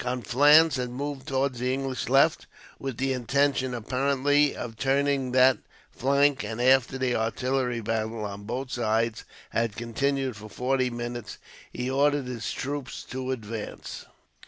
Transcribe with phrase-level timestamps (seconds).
[0.03, 2.47] Conflans had moved towards the English left,
[2.79, 5.59] with the intention, apparently, of turning that
[5.91, 11.37] flank; and after the artillery battle on both sides had continued for forty minutes,
[11.71, 14.07] he ordered his troops to advance.